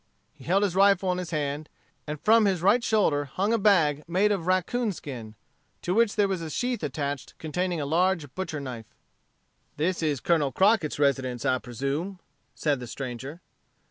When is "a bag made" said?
3.53-4.31